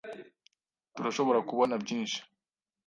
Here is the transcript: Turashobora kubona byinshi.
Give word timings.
Turashobora 0.93 1.39
kubona 1.49 1.73
byinshi. 1.83 2.19